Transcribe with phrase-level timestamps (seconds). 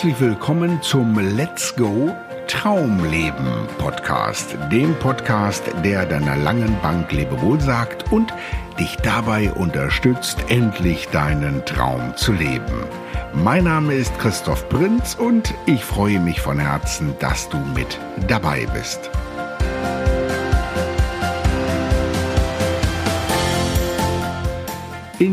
[0.00, 2.16] Herzlich willkommen zum Let's Go
[2.46, 8.32] Traumleben Podcast, dem Podcast, der deiner langen Bank Lebewohl sagt und
[8.78, 12.86] dich dabei unterstützt, endlich deinen Traum zu leben.
[13.34, 18.66] Mein Name ist Christoph Prinz und ich freue mich von Herzen, dass du mit dabei
[18.72, 19.10] bist.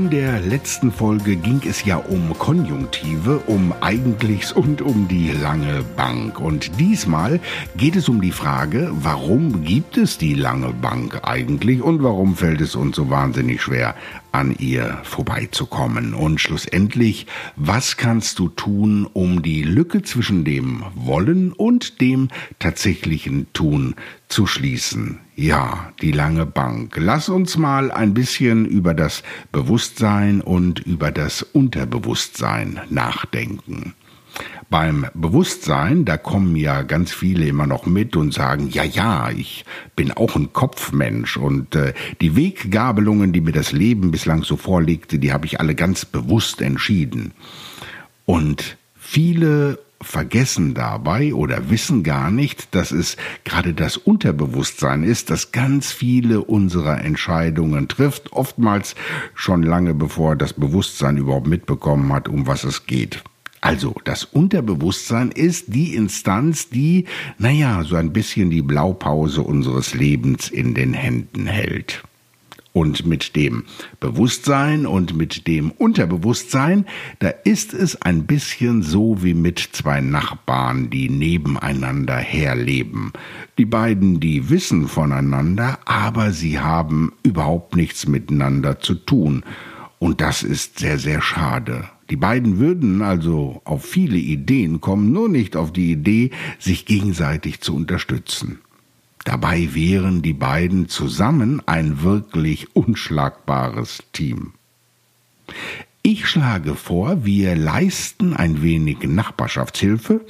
[0.07, 5.83] In der letzten Folge ging es ja um Konjunktive, um Eigentlichs und um die lange
[5.97, 6.39] Bank.
[6.39, 7.41] Und diesmal
[7.75, 12.61] geht es um die Frage, warum gibt es die lange Bank eigentlich und warum fällt
[12.61, 13.95] es uns so wahnsinnig schwer,
[14.31, 16.13] an ihr vorbeizukommen.
[16.13, 17.27] Und schlussendlich,
[17.57, 23.95] was kannst du tun, um die Lücke zwischen dem Wollen und dem tatsächlichen Tun
[24.29, 25.19] zu schließen.
[25.39, 26.95] Ja, die lange Bank.
[26.97, 29.21] Lass uns mal ein bisschen über das
[29.51, 33.93] Bewusstsein und über das Unterbewusstsein nachdenken.
[34.71, 39.63] Beim Bewusstsein, da kommen ja ganz viele immer noch mit und sagen, ja, ja, ich
[39.95, 45.19] bin auch ein Kopfmensch und äh, die Weggabelungen, die mir das Leben bislang so vorlegte,
[45.19, 47.33] die habe ich alle ganz bewusst entschieden.
[48.25, 55.51] Und viele vergessen dabei oder wissen gar nicht, dass es gerade das Unterbewusstsein ist, das
[55.51, 58.95] ganz viele unserer Entscheidungen trifft, oftmals
[59.33, 63.23] schon lange bevor das Bewusstsein überhaupt mitbekommen hat, um was es geht.
[63.59, 67.05] Also, das Unterbewusstsein ist die Instanz, die,
[67.39, 72.03] naja, so ein bisschen die Blaupause unseres Lebens in den Händen hält.
[72.77, 73.63] Und mit dem
[73.99, 76.85] Bewusstsein und mit dem Unterbewusstsein,
[77.17, 83.13] da ist es ein bisschen so wie mit zwei Nachbarn, die nebeneinander herleben.
[83.57, 89.43] Die beiden, die wissen voneinander, aber sie haben überhaupt nichts miteinander zu tun.
[89.97, 91.85] Und das ist sehr, sehr schade.
[92.11, 96.29] Die beiden würden also auf viele Ideen kommen, nur nicht auf die Idee,
[96.59, 98.59] sich gegenseitig zu unterstützen.
[99.27, 104.53] Dabei wären die beiden zusammen ein wirklich unschlagbares Team.
[106.01, 110.21] Ich schlage vor, wir leisten ein wenig Nachbarschaftshilfe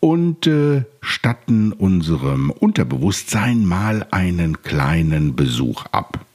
[0.00, 6.26] und äh, statten unserem Unterbewusstsein mal einen kleinen Besuch ab.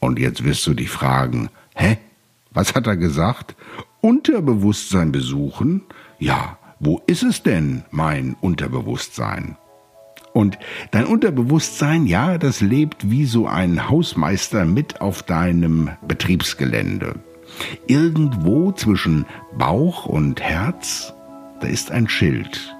[0.00, 1.98] Und jetzt wirst du dich fragen, hä?
[2.52, 3.54] Was hat er gesagt?
[4.00, 5.82] Unterbewusstsein besuchen?
[6.18, 9.58] Ja, wo ist es denn, mein Unterbewusstsein?
[10.32, 10.58] Und
[10.90, 17.16] dein Unterbewusstsein, ja, das lebt wie so ein Hausmeister mit auf deinem Betriebsgelände.
[17.86, 19.26] Irgendwo zwischen
[19.58, 21.12] Bauch und Herz,
[21.60, 22.74] da ist ein Schild.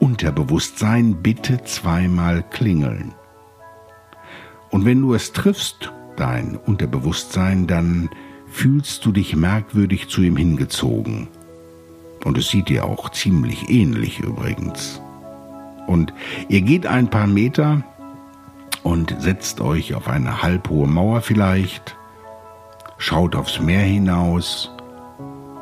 [0.00, 3.14] Unterbewusstsein bitte zweimal klingeln.
[4.70, 8.10] Und wenn du es triffst, dein Unterbewusstsein, dann
[8.48, 11.28] fühlst du dich merkwürdig zu ihm hingezogen.
[12.24, 15.00] Und es sieht dir auch ziemlich ähnlich übrigens.
[15.86, 16.12] Und
[16.48, 17.82] ihr geht ein paar Meter
[18.82, 21.96] und setzt euch auf eine halbhohe Mauer vielleicht,
[22.98, 24.70] schaut aufs Meer hinaus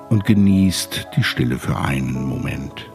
[0.09, 2.91] und genießt die Stille für einen Moment.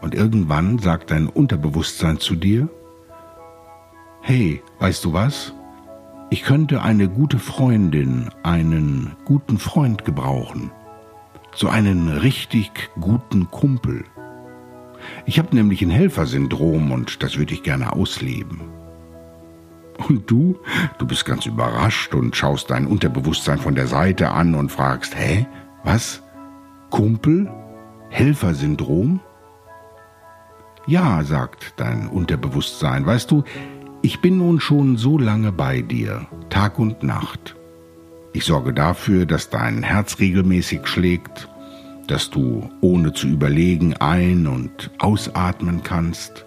[0.00, 2.68] Und irgendwann sagt dein Unterbewusstsein zu dir,
[4.22, 5.54] Hey, weißt du was?
[6.30, 10.70] Ich könnte eine gute Freundin, einen guten Freund gebrauchen.
[11.54, 14.04] So einen richtig guten Kumpel.
[15.26, 18.60] Ich habe nämlich ein Helfersyndrom und das würde ich gerne ausleben.
[20.08, 20.58] Und du?
[20.98, 25.46] Du bist ganz überrascht und schaust dein Unterbewusstsein von der Seite an und fragst, hä?
[25.84, 26.22] Was?
[26.90, 27.50] Kumpel?
[28.08, 29.20] Helfersyndrom?
[30.86, 33.44] Ja, sagt dein Unterbewusstsein, weißt du,
[34.02, 37.54] ich bin nun schon so lange bei dir, Tag und Nacht.
[38.32, 41.48] Ich sorge dafür, dass dein Herz regelmäßig schlägt,
[42.10, 46.44] dass du ohne zu überlegen ein- und ausatmen kannst.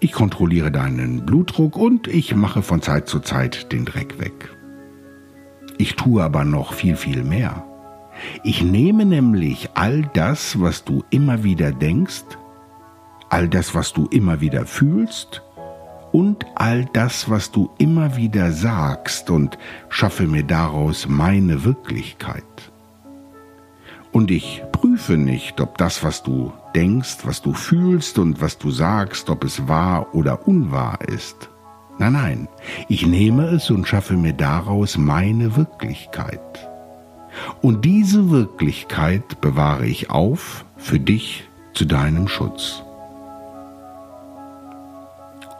[0.00, 4.50] Ich kontrolliere deinen Blutdruck und ich mache von Zeit zu Zeit den Dreck weg.
[5.78, 7.64] Ich tue aber noch viel, viel mehr.
[8.44, 12.24] Ich nehme nämlich all das, was du immer wieder denkst,
[13.28, 15.42] all das, was du immer wieder fühlst,
[16.12, 19.58] und all das, was du immer wieder sagst und
[19.88, 22.44] schaffe mir daraus meine Wirklichkeit.
[24.12, 24.62] Und ich
[24.98, 29.44] prüfe nicht, ob das, was du denkst, was du fühlst und was du sagst, ob
[29.44, 31.50] es wahr oder unwahr ist.
[31.98, 32.48] Nein, nein,
[32.88, 36.68] ich nehme es und schaffe mir daraus meine Wirklichkeit.
[37.62, 42.82] Und diese Wirklichkeit bewahre ich auf für dich zu deinem Schutz.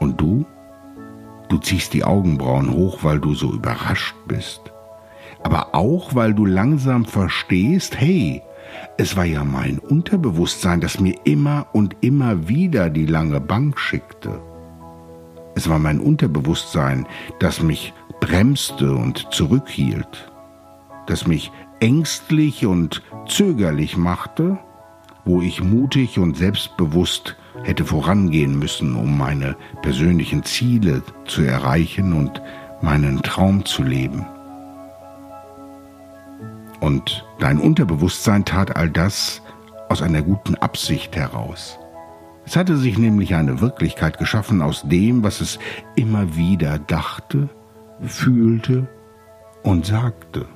[0.01, 0.47] Und du?
[1.49, 4.63] Du ziehst die Augenbrauen hoch, weil du so überrascht bist.
[5.45, 8.43] Aber auch, weil du langsam verstehst, hey,
[8.97, 14.41] Es war ja mein Unterbewusstsein, das mir immer und immer wieder die lange Bank schickte.
[15.55, 17.07] Es war mein Unterbewusstsein,
[17.41, 20.31] das mich bremste und zurückhielt,
[21.07, 24.59] das mich ängstlich und zögerlich machte,
[25.25, 32.41] wo ich mutig und selbstbewusst hätte vorangehen müssen, um meine persönlichen Ziele zu erreichen und
[32.81, 34.27] meinen Traum zu leben.
[36.81, 39.43] Und dein Unterbewusstsein tat all das
[39.89, 41.79] aus einer guten Absicht heraus.
[42.45, 45.59] Es hatte sich nämlich eine Wirklichkeit geschaffen aus dem, was es
[45.97, 47.49] immer wieder dachte,
[48.01, 48.87] fühlte
[49.63, 50.47] und sagte.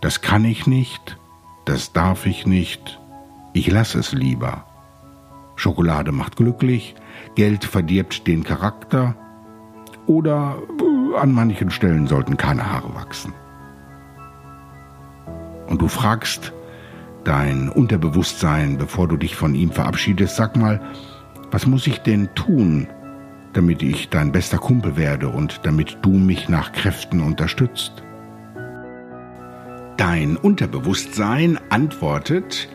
[0.00, 1.16] Das kann ich nicht,
[1.66, 3.00] das darf ich nicht,
[3.52, 4.64] ich lasse es lieber.
[5.56, 6.94] Schokolade macht glücklich,
[7.36, 9.14] Geld verdirbt den Charakter
[10.06, 10.56] oder
[11.16, 13.32] an manchen Stellen sollten keine Haare wachsen.
[15.66, 16.52] Und du fragst
[17.24, 20.80] dein Unterbewusstsein, bevor du dich von ihm verabschiedest, sag mal,
[21.50, 22.88] was muss ich denn tun,
[23.52, 28.02] damit ich dein bester Kumpel werde und damit du mich nach Kräften unterstützt?
[29.96, 32.68] Dein Unterbewusstsein antwortet,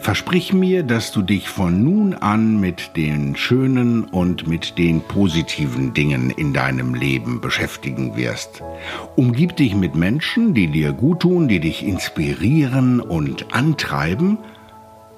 [0.00, 5.92] Versprich mir, dass du dich von nun an mit den schönen und mit den positiven
[5.92, 8.62] Dingen in deinem Leben beschäftigen wirst.
[9.14, 14.38] Umgib dich mit Menschen, die dir gut tun, die dich inspirieren und antreiben.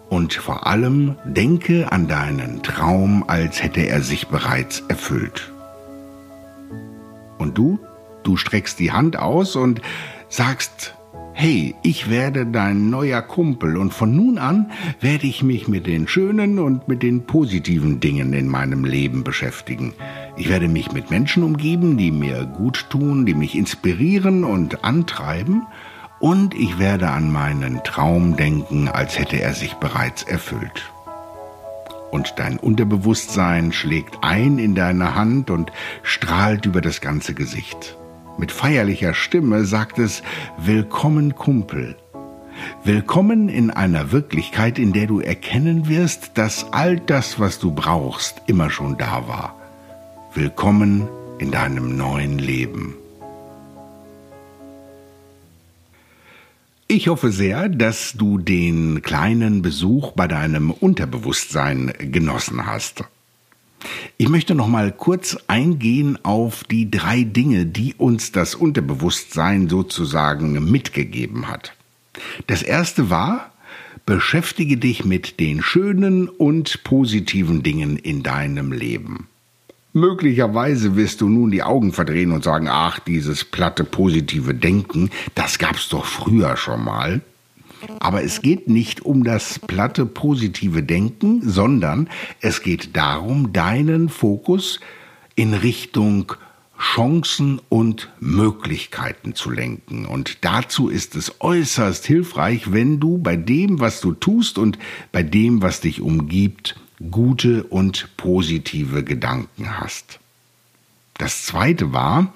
[0.08, 5.52] Und vor allem denke an deinen Traum, als hätte er sich bereits erfüllt.
[7.38, 7.79] Und du,
[8.25, 9.81] du streckst die Hand aus und
[10.29, 10.96] sagst,
[11.34, 14.70] Hey, ich werde dein neuer Kumpel und von nun an
[15.00, 19.94] werde ich mich mit den schönen und mit den positiven Dingen in meinem Leben beschäftigen.
[20.37, 25.67] Ich werde mich mit Menschen umgeben, die mir gut tun, die mich inspirieren und antreiben,
[26.20, 30.93] und ich werde an meinen Traum denken, als hätte er sich bereits erfüllt.
[32.12, 35.73] Und dein Unterbewusstsein schlägt ein in deine Hand und
[36.05, 37.96] strahlt über das ganze Gesicht.
[38.38, 40.23] Mit feierlicher Stimme sagt es
[40.56, 41.96] Willkommen Kumpel.
[42.82, 48.43] Willkommen in einer Wirklichkeit, in der du erkennen wirst, dass all das, was du brauchst,
[48.46, 49.56] immer schon da war.
[50.34, 51.08] Willkommen
[51.38, 52.94] in deinem neuen Leben.
[56.88, 63.05] Ich hoffe sehr, dass du den kleinen Besuch bei deinem Unterbewusstsein genossen hast.
[64.17, 70.70] Ich möchte noch mal kurz eingehen auf die drei Dinge, die uns das Unterbewusstsein sozusagen
[70.70, 71.73] mitgegeben hat.
[72.46, 73.52] Das erste war,
[74.06, 79.29] beschäftige dich mit den schönen und positiven Dingen in deinem Leben.
[79.94, 85.58] Möglicherweise wirst du nun die Augen verdrehen und sagen, ach, dieses platte positive Denken, das
[85.58, 87.20] gab's doch früher schon mal.
[88.00, 92.08] Aber es geht nicht um das platte positive Denken, sondern
[92.40, 94.81] es geht darum, deinen Fokus
[95.34, 96.34] in Richtung
[96.82, 100.05] Chancen und Möglichkeiten zu lenken.
[100.05, 104.79] Und dazu ist es äußerst hilfreich, wenn du bei dem, was du tust und
[105.12, 106.76] bei dem, was dich umgibt,
[107.11, 110.19] gute und positive Gedanken hast.
[111.19, 112.32] Das zweite war,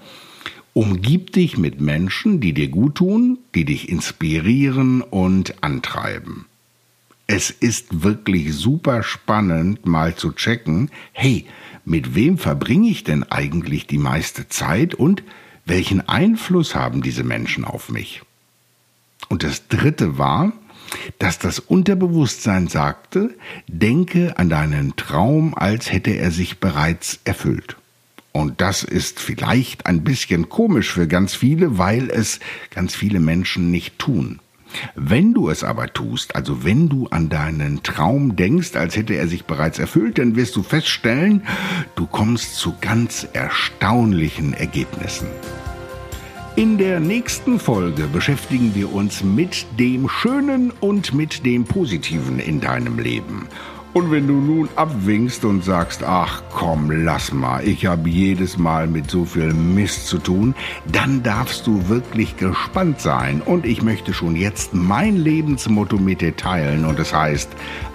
[0.77, 6.45] Umgib dich mit Menschen, die dir gut tun, die dich inspirieren und antreiben.
[7.27, 11.47] Es ist wirklich super spannend, mal zu checken, hey,
[11.87, 15.23] mit wem verbringe ich denn eigentlich die meiste Zeit und
[15.65, 18.21] welchen Einfluss haben diese Menschen auf mich?
[19.31, 20.53] Und das Dritte war,
[21.19, 23.35] dass das Unterbewusstsein sagte,
[23.67, 27.79] denke an deinen Traum, als hätte er sich bereits erfüllt.
[28.37, 32.39] Und das ist vielleicht ein bisschen komisch für ganz viele, weil es
[32.69, 34.41] ganz viele Menschen nicht tun.
[34.95, 39.27] Wenn du es aber tust, also wenn du an deinen Traum denkst, als hätte er
[39.27, 41.47] sich bereits erfüllt, dann wirst du feststellen,
[41.95, 45.29] du kommst zu ganz erstaunlichen Ergebnissen.
[46.57, 52.61] In der nächsten Folge beschäftigen wir uns mit dem Schönen und mit dem Positiven in
[52.61, 53.49] deinem Leben.
[53.97, 58.89] Und wenn du nun abwinkst und sagst, ach komm, lass mal, ich habe jedes Mal
[58.89, 60.55] mit so viel Mist zu tun,
[60.93, 63.41] dann darfst du wirklich gespannt sein.
[63.41, 66.85] Und ich möchte schon jetzt mein Lebensmotto mit dir teilen.
[66.85, 67.51] Und es das heißt,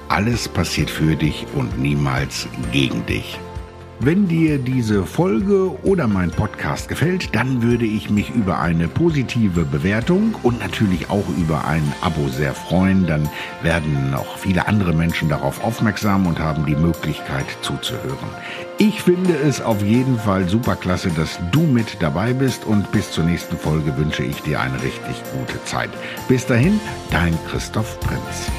[0.09, 3.39] alles passiert für dich und niemals gegen dich.
[4.03, 9.63] Wenn dir diese Folge oder mein Podcast gefällt, dann würde ich mich über eine positive
[9.63, 13.05] Bewertung und natürlich auch über ein Abo sehr freuen.
[13.05, 13.29] Dann
[13.61, 18.17] werden noch viele andere Menschen darauf aufmerksam und haben die Möglichkeit zuzuhören.
[18.79, 23.11] Ich finde es auf jeden Fall super klasse, dass du mit dabei bist und bis
[23.11, 25.91] zur nächsten Folge wünsche ich dir eine richtig gute Zeit.
[26.27, 26.79] Bis dahin,
[27.11, 28.51] dein Christoph Prinz.